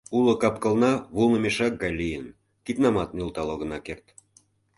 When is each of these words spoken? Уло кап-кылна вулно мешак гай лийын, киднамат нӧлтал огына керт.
Уло 0.17 0.33
кап-кылна 0.41 0.93
вулно 1.15 1.37
мешак 1.43 1.73
гай 1.81 1.93
лийын, 1.99 2.25
киднамат 2.65 3.09
нӧлтал 3.17 3.49
огына 3.53 3.79
керт. 3.85 4.05